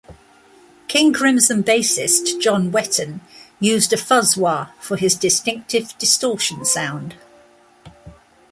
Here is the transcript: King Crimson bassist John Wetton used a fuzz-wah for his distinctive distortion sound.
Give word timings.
King 0.87 1.13
Crimson 1.13 1.63
bassist 1.63 2.41
John 2.41 2.71
Wetton 2.71 3.19
used 3.59 3.93
a 3.93 3.97
fuzz-wah 3.97 4.69
for 4.79 4.97
his 4.97 5.13
distinctive 5.13 5.95
distortion 5.99 6.65
sound. 6.65 7.13